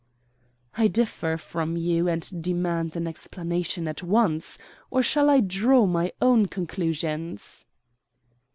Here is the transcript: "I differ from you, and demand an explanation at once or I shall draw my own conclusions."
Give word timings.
"I 0.79 0.87
differ 0.87 1.37
from 1.37 1.77
you, 1.77 2.07
and 2.07 2.41
demand 2.41 2.95
an 2.95 3.05
explanation 3.05 3.87
at 3.87 4.01
once 4.01 4.57
or 4.89 5.01
I 5.01 5.03
shall 5.03 5.41
draw 5.41 5.85
my 5.85 6.11
own 6.19 6.47
conclusions." 6.47 7.67